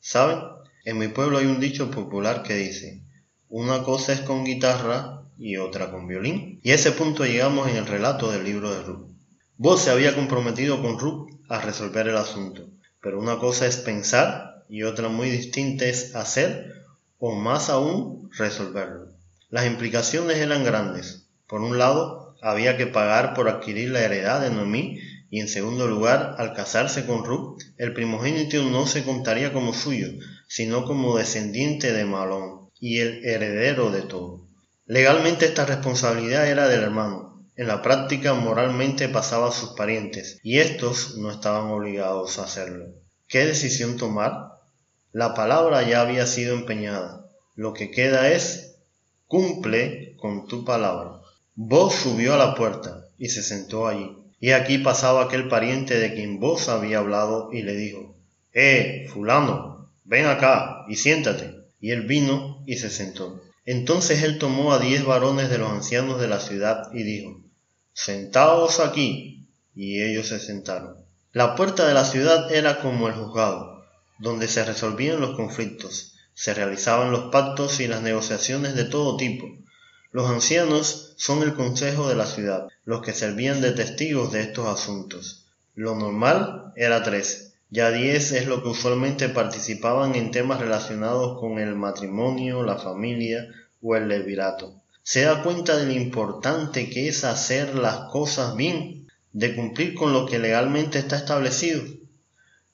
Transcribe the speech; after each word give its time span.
¿Saben? 0.00 0.38
En 0.84 0.98
mi 0.98 1.08
pueblo 1.08 1.38
hay 1.38 1.46
un 1.46 1.60
dicho 1.60 1.90
popular 1.90 2.42
que 2.42 2.54
dice, 2.54 3.02
una 3.48 3.82
cosa 3.82 4.12
es 4.12 4.20
con 4.20 4.44
guitarra 4.44 5.22
y 5.38 5.56
otra 5.56 5.90
con 5.90 6.06
violín. 6.06 6.60
Y 6.62 6.70
a 6.70 6.74
ese 6.74 6.92
punto 6.92 7.24
llegamos 7.24 7.68
en 7.68 7.76
el 7.76 7.86
relato 7.86 8.30
del 8.30 8.44
libro 8.44 8.72
de 8.72 8.82
Ruth. 8.82 9.08
Vos 9.56 9.82
se 9.82 9.90
había 9.90 10.14
comprometido 10.14 10.82
con 10.82 10.98
Ruth 10.98 11.30
a 11.48 11.60
resolver 11.60 12.08
el 12.08 12.16
asunto, 12.16 12.68
pero 13.00 13.18
una 13.18 13.38
cosa 13.38 13.66
es 13.66 13.78
pensar 13.78 14.64
y 14.68 14.82
otra 14.82 15.08
muy 15.08 15.30
distinta 15.30 15.86
es 15.86 16.14
hacer 16.14 16.72
o 17.18 17.34
más 17.34 17.70
aún 17.70 18.30
resolverlo. 18.36 19.12
Las 19.48 19.66
implicaciones 19.66 20.36
eran 20.36 20.64
grandes. 20.64 21.28
Por 21.46 21.62
un 21.62 21.78
lado, 21.78 22.27
había 22.40 22.76
que 22.76 22.86
pagar 22.86 23.34
por 23.34 23.48
adquirir 23.48 23.90
la 23.90 24.02
heredad 24.02 24.40
de 24.40 24.50
Noemí 24.50 24.98
y 25.30 25.40
en 25.40 25.48
segundo 25.48 25.86
lugar, 25.86 26.36
al 26.38 26.54
casarse 26.54 27.04
con 27.06 27.24
Ruth, 27.24 27.60
el 27.76 27.92
primogénito 27.92 28.62
no 28.64 28.86
se 28.86 29.04
contaría 29.04 29.52
como 29.52 29.74
suyo, 29.74 30.08
sino 30.46 30.84
como 30.84 31.16
descendiente 31.18 31.92
de 31.92 32.04
Malón 32.04 32.70
y 32.80 32.98
el 32.98 33.24
heredero 33.24 33.90
de 33.90 34.02
todo. 34.02 34.46
Legalmente 34.86 35.44
esta 35.44 35.66
responsabilidad 35.66 36.48
era 36.48 36.68
del 36.68 36.82
hermano, 36.82 37.28
en 37.58 37.66
la 37.66 37.82
práctica 37.82 38.34
moralmente 38.34 39.08
pasaba 39.08 39.48
a 39.48 39.52
sus 39.52 39.70
parientes, 39.70 40.38
y 40.44 40.60
estos 40.60 41.16
no 41.18 41.32
estaban 41.32 41.72
obligados 41.72 42.38
a 42.38 42.44
hacerlo. 42.44 42.86
¿Qué 43.26 43.46
decisión 43.46 43.96
tomar? 43.96 44.52
La 45.10 45.34
palabra 45.34 45.82
ya 45.82 46.02
había 46.02 46.28
sido 46.28 46.54
empeñada. 46.54 47.26
Lo 47.56 47.72
que 47.72 47.90
queda 47.90 48.30
es 48.30 48.76
cumple 49.26 50.14
con 50.18 50.46
tu 50.46 50.64
palabra. 50.64 51.20
Vos 51.60 51.92
subió 51.92 52.34
a 52.34 52.36
la 52.36 52.54
puerta 52.54 53.08
y 53.18 53.30
se 53.30 53.42
sentó 53.42 53.88
allí. 53.88 54.16
Y 54.38 54.52
aquí 54.52 54.78
pasaba 54.78 55.24
aquel 55.24 55.48
pariente 55.48 55.98
de 55.98 56.14
quien 56.14 56.38
vos 56.38 56.68
había 56.68 56.98
hablado 56.98 57.50
y 57.52 57.62
le 57.62 57.74
dijo, 57.74 58.14
Eh, 58.52 59.08
fulano, 59.12 59.90
ven 60.04 60.26
acá 60.26 60.84
y 60.88 60.94
siéntate. 60.94 61.52
Y 61.80 61.90
él 61.90 62.02
vino 62.02 62.62
y 62.64 62.76
se 62.76 62.90
sentó. 62.90 63.42
Entonces 63.64 64.22
él 64.22 64.38
tomó 64.38 64.72
a 64.72 64.78
diez 64.78 65.04
varones 65.04 65.50
de 65.50 65.58
los 65.58 65.72
ancianos 65.72 66.20
de 66.20 66.28
la 66.28 66.38
ciudad 66.38 66.92
y 66.94 67.02
dijo, 67.02 67.40
Sentaos 67.92 68.78
aquí. 68.78 69.48
Y 69.74 70.00
ellos 70.00 70.28
se 70.28 70.38
sentaron. 70.38 70.94
La 71.32 71.56
puerta 71.56 71.88
de 71.88 71.94
la 71.94 72.04
ciudad 72.04 72.52
era 72.52 72.78
como 72.78 73.08
el 73.08 73.14
juzgado, 73.14 73.84
donde 74.20 74.46
se 74.46 74.64
resolvían 74.64 75.20
los 75.20 75.34
conflictos 75.34 76.14
se 76.38 76.54
realizaban 76.54 77.10
los 77.10 77.32
pactos 77.32 77.80
y 77.80 77.88
las 77.88 78.00
negociaciones 78.00 78.76
de 78.76 78.84
todo 78.84 79.16
tipo. 79.16 79.44
Los 80.18 80.30
ancianos 80.30 81.14
son 81.16 81.44
el 81.44 81.54
consejo 81.54 82.08
de 82.08 82.16
la 82.16 82.26
ciudad, 82.26 82.66
los 82.84 83.02
que 83.02 83.12
servían 83.12 83.60
de 83.60 83.70
testigos 83.70 84.32
de 84.32 84.40
estos 84.40 84.66
asuntos. 84.66 85.46
Lo 85.76 85.94
normal 85.94 86.72
era 86.74 87.04
tres, 87.04 87.54
ya 87.70 87.92
diez 87.92 88.32
es 88.32 88.48
lo 88.48 88.60
que 88.60 88.70
usualmente 88.70 89.28
participaban 89.28 90.16
en 90.16 90.32
temas 90.32 90.58
relacionados 90.58 91.38
con 91.38 91.60
el 91.60 91.76
matrimonio, 91.76 92.64
la 92.64 92.78
familia 92.78 93.46
o 93.80 93.94
el 93.94 94.08
levirato. 94.08 94.82
Se 95.04 95.22
da 95.22 95.44
cuenta 95.44 95.76
de 95.76 95.86
lo 95.86 95.92
importante 95.92 96.90
que 96.90 97.06
es 97.06 97.22
hacer 97.22 97.76
las 97.76 98.10
cosas 98.10 98.56
bien, 98.56 99.06
de 99.32 99.54
cumplir 99.54 99.94
con 99.94 100.12
lo 100.12 100.26
que 100.26 100.40
legalmente 100.40 100.98
está 100.98 101.14
establecido. 101.14 101.84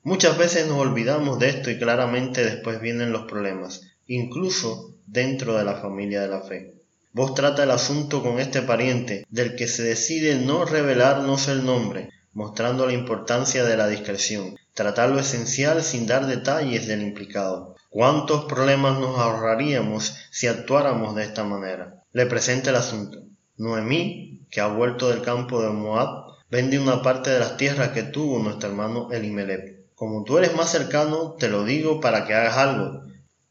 Muchas 0.02 0.38
veces 0.38 0.66
nos 0.66 0.78
olvidamos 0.78 1.38
de 1.38 1.50
esto 1.50 1.70
y 1.70 1.76
claramente 1.78 2.42
después 2.42 2.80
vienen 2.80 3.12
los 3.12 3.26
problemas, 3.26 3.82
incluso 4.06 4.94
dentro 5.06 5.58
de 5.58 5.64
la 5.64 5.74
familia 5.74 6.22
de 6.22 6.28
la 6.28 6.40
fe. 6.40 6.74
Vos 7.14 7.32
trata 7.34 7.62
el 7.62 7.70
asunto 7.70 8.24
con 8.24 8.40
este 8.40 8.60
pariente, 8.60 9.24
del 9.30 9.54
que 9.54 9.68
se 9.68 9.84
decide 9.84 10.34
no 10.34 10.64
revelarnos 10.64 11.46
el 11.46 11.64
nombre, 11.64 12.10
mostrando 12.32 12.86
la 12.86 12.92
importancia 12.92 13.64
de 13.64 13.76
la 13.76 13.86
discreción, 13.86 14.56
tratar 14.74 15.10
lo 15.10 15.20
esencial 15.20 15.84
sin 15.84 16.08
dar 16.08 16.26
detalles 16.26 16.88
del 16.88 17.02
implicado. 17.02 17.76
¿Cuántos 17.88 18.46
problemas 18.46 18.98
nos 18.98 19.16
ahorraríamos 19.16 20.16
si 20.32 20.48
actuáramos 20.48 21.14
de 21.14 21.22
esta 21.22 21.44
manera? 21.44 22.02
Le 22.10 22.26
presenta 22.26 22.70
el 22.70 22.76
asunto. 22.76 23.20
Noemí, 23.58 24.40
que 24.50 24.60
ha 24.60 24.66
vuelto 24.66 25.08
del 25.08 25.22
campo 25.22 25.62
de 25.62 25.68
Moab, 25.68 26.32
vende 26.50 26.80
una 26.80 27.00
parte 27.00 27.30
de 27.30 27.38
las 27.38 27.56
tierras 27.56 27.90
que 27.90 28.02
tuvo 28.02 28.40
nuestro 28.40 28.70
hermano 28.70 29.12
Elimelech. 29.12 29.84
Como 29.94 30.24
tú 30.24 30.38
eres 30.38 30.56
más 30.56 30.72
cercano, 30.72 31.36
te 31.38 31.48
lo 31.48 31.62
digo 31.62 32.00
para 32.00 32.26
que 32.26 32.34
hagas 32.34 32.56
algo. 32.56 33.04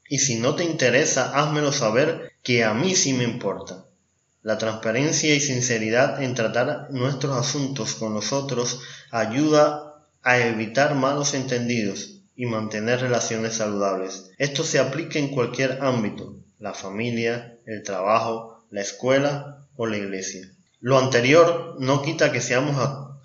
Y 0.08 0.20
si 0.20 0.36
no 0.38 0.56
te 0.56 0.64
interesa, 0.64 1.38
házmelo 1.38 1.72
saber 1.72 2.34
que 2.44 2.64
a 2.64 2.74
mí 2.74 2.96
sí 2.96 3.14
me 3.14 3.24
importa. 3.24 3.86
La 4.42 4.58
transparencia 4.58 5.34
y 5.34 5.40
sinceridad 5.40 6.22
en 6.22 6.36
tratar 6.36 6.92
nuestros 6.92 7.38
asuntos 7.38 7.96
con 7.96 8.14
los 8.14 8.34
otros 8.34 8.82
ayuda 9.12 10.06
a 10.22 10.40
evitar 10.40 10.96
malos 10.96 11.34
entendidos 11.34 12.22
y 12.36 12.46
mantener 12.46 13.00
relaciones 13.00 13.56
saludables. 13.56 14.32
Esto 14.38 14.64
se 14.64 14.80
aplica 14.80 15.20
en 15.20 15.30
cualquier 15.30 15.80
ámbito, 15.82 16.36
la 16.60 16.74
familia, 16.74 17.58
el 17.66 17.84
trabajo, 17.84 18.66
la 18.70 18.82
escuela 18.82 19.68
o 19.76 19.86
la 19.86 19.98
iglesia. 19.98 20.52
Lo 20.80 20.98
anterior 20.98 21.78
no 21.80 22.02
quita 22.02 22.32
que 22.32 22.42
seamos 22.42 22.76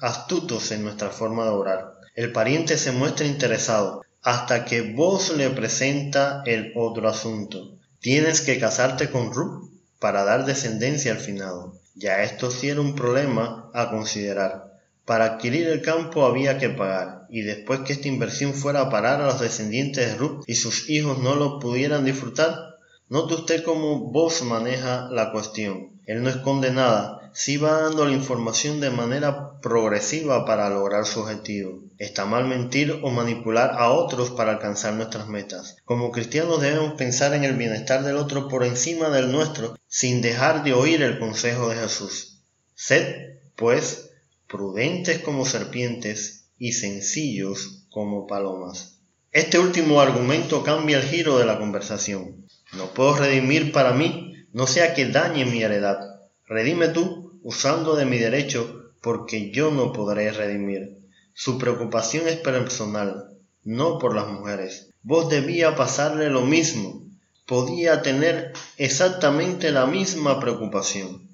astutos 0.00 0.70
en 0.70 0.84
nuestra 0.84 1.10
forma 1.10 1.44
de 1.44 1.50
orar 1.50 1.98
el 2.18 2.32
pariente 2.32 2.76
se 2.78 2.90
muestra 2.90 3.26
interesado 3.26 4.02
hasta 4.22 4.64
que 4.64 4.82
vos 4.82 5.36
le 5.36 5.50
presenta 5.50 6.42
el 6.46 6.72
otro 6.74 7.08
asunto. 7.08 7.76
Tienes 8.00 8.40
que 8.40 8.58
casarte 8.58 9.10
con 9.10 9.32
Ruth 9.32 9.70
para 9.98 10.24
dar 10.24 10.44
descendencia 10.44 11.12
al 11.12 11.18
finado. 11.18 11.74
Ya 11.94 12.22
esto 12.22 12.50
sí 12.50 12.68
era 12.68 12.80
un 12.80 12.94
problema 12.94 13.70
a 13.74 13.90
considerar. 13.90 14.68
Para 15.04 15.24
adquirir 15.24 15.66
el 15.68 15.82
campo 15.82 16.26
había 16.26 16.58
que 16.58 16.68
pagar, 16.68 17.26
y 17.30 17.40
después 17.40 17.80
que 17.80 17.94
esta 17.94 18.08
inversión 18.08 18.54
fuera 18.54 18.82
a 18.82 18.90
parar 18.90 19.20
a 19.20 19.26
los 19.26 19.40
descendientes 19.40 20.06
de 20.06 20.16
Ruth 20.16 20.44
y 20.46 20.54
sus 20.54 20.88
hijos 20.90 21.18
no 21.18 21.34
lo 21.34 21.58
pudieran 21.58 22.04
disfrutar, 22.04 22.76
note 23.08 23.34
usted 23.34 23.64
cómo 23.64 24.10
vos 24.12 24.42
maneja 24.42 25.08
la 25.10 25.32
cuestión. 25.32 25.98
Él 26.04 26.22
no 26.22 26.28
esconde 26.28 26.70
nada, 26.72 27.30
si 27.32 27.56
va 27.56 27.82
dando 27.82 28.04
la 28.04 28.12
información 28.12 28.80
de 28.80 28.90
manera 28.90 29.47
progresiva 29.60 30.44
para 30.44 30.70
lograr 30.70 31.06
su 31.06 31.20
objetivo. 31.20 31.82
Está 31.98 32.24
mal 32.24 32.46
mentir 32.46 33.00
o 33.02 33.10
manipular 33.10 33.72
a 33.78 33.90
otros 33.90 34.30
para 34.30 34.52
alcanzar 34.52 34.94
nuestras 34.94 35.28
metas. 35.28 35.76
Como 35.84 36.10
cristianos 36.10 36.60
debemos 36.60 36.94
pensar 36.94 37.34
en 37.34 37.44
el 37.44 37.56
bienestar 37.56 38.02
del 38.02 38.16
otro 38.16 38.48
por 38.48 38.64
encima 38.64 39.10
del 39.10 39.32
nuestro, 39.32 39.76
sin 39.86 40.20
dejar 40.20 40.64
de 40.64 40.72
oír 40.72 41.02
el 41.02 41.18
consejo 41.18 41.68
de 41.68 41.76
Jesús. 41.76 42.42
Sed, 42.74 43.38
pues, 43.56 44.10
prudentes 44.46 45.18
como 45.20 45.44
serpientes 45.44 46.50
y 46.58 46.72
sencillos 46.72 47.86
como 47.90 48.26
palomas. 48.26 48.98
Este 49.32 49.58
último 49.58 50.00
argumento 50.00 50.62
cambia 50.62 50.98
el 50.98 51.04
giro 51.04 51.38
de 51.38 51.46
la 51.46 51.58
conversación. 51.58 52.46
No 52.72 52.86
puedo 52.94 53.16
redimir 53.16 53.72
para 53.72 53.92
mí, 53.92 54.34
no 54.52 54.66
sea 54.66 54.94
que 54.94 55.06
dañe 55.06 55.44
mi 55.44 55.62
heredad 55.62 56.18
Redime 56.48 56.88
tú, 56.88 57.38
usando 57.42 57.94
de 57.94 58.06
mi 58.06 58.16
derecho, 58.16 58.87
porque 59.00 59.50
yo 59.50 59.70
no 59.70 59.92
podré 59.92 60.30
redimir. 60.30 60.98
Su 61.34 61.58
preocupación 61.58 62.26
es 62.28 62.36
personal, 62.36 63.36
no 63.64 63.98
por 63.98 64.14
las 64.14 64.28
mujeres. 64.28 64.90
Vos 65.02 65.28
debía 65.28 65.76
pasarle 65.76 66.30
lo 66.30 66.42
mismo. 66.42 67.02
Podía 67.46 68.02
tener 68.02 68.52
exactamente 68.76 69.70
la 69.70 69.86
misma 69.86 70.40
preocupación. 70.40 71.28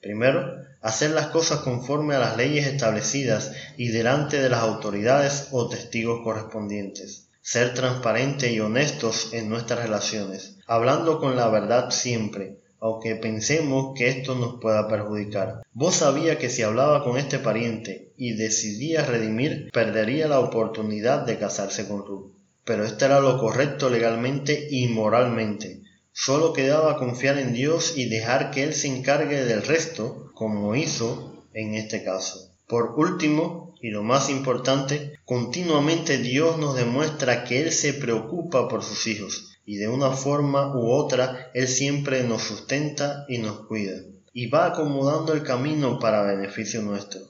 Primero, 0.00 0.62
hacer 0.80 1.10
las 1.10 1.26
cosas 1.26 1.62
conforme 1.62 2.14
a 2.14 2.20
las 2.20 2.36
leyes 2.36 2.68
establecidas 2.68 3.50
y 3.76 3.88
delante 3.88 4.40
de 4.40 4.48
las 4.48 4.60
autoridades 4.60 5.48
o 5.50 5.68
testigos 5.68 6.20
correspondientes. 6.22 7.31
Ser 7.44 7.74
transparentes 7.74 8.52
y 8.52 8.60
honestos 8.60 9.32
en 9.32 9.48
nuestras 9.48 9.80
relaciones, 9.82 10.58
hablando 10.68 11.18
con 11.18 11.34
la 11.34 11.48
verdad 11.48 11.90
siempre, 11.90 12.60
aunque 12.78 13.16
pensemos 13.16 13.94
que 13.96 14.08
esto 14.08 14.36
nos 14.36 14.60
pueda 14.60 14.86
perjudicar. 14.86 15.62
Vos 15.72 15.96
sabía 15.96 16.38
que 16.38 16.48
si 16.48 16.62
hablaba 16.62 17.02
con 17.02 17.18
este 17.18 17.40
pariente 17.40 18.12
y 18.16 18.34
decidía 18.34 19.04
redimir, 19.04 19.70
perdería 19.72 20.28
la 20.28 20.38
oportunidad 20.38 21.26
de 21.26 21.36
casarse 21.36 21.88
con 21.88 22.06
Ruth. 22.06 22.32
Pero 22.64 22.84
esto 22.84 23.06
era 23.06 23.18
lo 23.18 23.40
correcto 23.40 23.90
legalmente 23.90 24.68
y 24.70 24.86
moralmente. 24.86 25.82
Solo 26.12 26.52
quedaba 26.52 26.96
confiar 26.96 27.38
en 27.38 27.52
Dios 27.52 27.94
y 27.96 28.08
dejar 28.08 28.52
que 28.52 28.62
Él 28.62 28.72
se 28.72 28.86
encargue 28.86 29.44
del 29.44 29.62
resto, 29.62 30.30
como 30.34 30.76
hizo 30.76 31.44
en 31.54 31.74
este 31.74 32.04
caso. 32.04 32.51
Por 32.66 32.94
último, 32.96 33.74
y 33.80 33.90
lo 33.90 34.02
más 34.02 34.30
importante, 34.30 35.18
continuamente 35.24 36.18
Dios 36.18 36.58
nos 36.58 36.76
demuestra 36.76 37.44
que 37.44 37.62
Él 37.62 37.72
se 37.72 37.92
preocupa 37.92 38.68
por 38.68 38.82
sus 38.84 39.06
hijos 39.06 39.58
y 39.64 39.76
de 39.76 39.88
una 39.88 40.10
forma 40.10 40.74
u 40.76 40.90
otra 40.90 41.50
Él 41.54 41.68
siempre 41.68 42.22
nos 42.24 42.42
sustenta 42.42 43.24
y 43.28 43.38
nos 43.38 43.66
cuida, 43.66 43.94
y 44.32 44.46
va 44.46 44.66
acomodando 44.66 45.32
el 45.32 45.42
camino 45.42 45.98
para 45.98 46.22
beneficio 46.22 46.82
nuestro, 46.82 47.20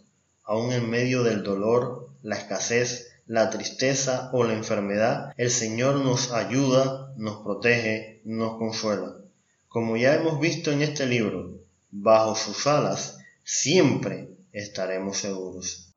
aun 0.44 0.73
en 0.73 0.88
medio 0.88 1.23
del 1.23 1.43
dolor, 1.43 2.11
la 2.23 2.37
escasez, 2.37 3.12
la 3.26 3.50
tristeza 3.50 4.31
o 4.32 4.44
la 4.44 4.52
enfermedad, 4.52 5.32
el 5.37 5.50
Señor 5.50 5.96
nos 5.96 6.32
ayuda, 6.32 7.12
nos 7.17 7.43
protege, 7.43 8.20
nos 8.25 8.58
consuela. 8.58 9.17
Como 9.69 9.96
ya 9.96 10.14
hemos 10.14 10.38
visto 10.38 10.70
en 10.70 10.82
este 10.82 11.06
libro, 11.06 11.61
bajo 11.90 12.35
sus 12.35 12.67
alas 12.67 13.19
siempre 13.44 14.31
estaremos 14.52 15.19
seguros. 15.19 15.94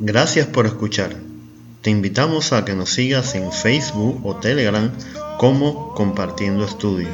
Gracias 0.00 0.46
por 0.46 0.66
escuchar. 0.66 1.16
Te 1.80 1.90
invitamos 1.90 2.52
a 2.52 2.64
que 2.64 2.74
nos 2.74 2.90
sigas 2.90 3.34
en 3.34 3.50
Facebook 3.52 4.24
o 4.24 4.36
Telegram 4.36 4.92
como 5.38 5.92
Compartiendo 5.94 6.64
Estudio. 6.64 7.08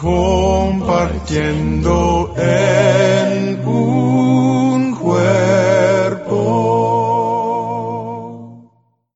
compartiendo 0.02 2.34